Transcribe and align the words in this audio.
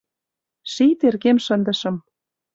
Ший 0.71 0.91
теркем 0.99 1.37
шындышым 1.45 1.95